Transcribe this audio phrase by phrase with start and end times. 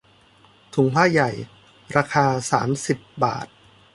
[0.73, 1.29] ถุงผ้าใหญ่
[1.95, 3.47] ราคาสามสิบบาท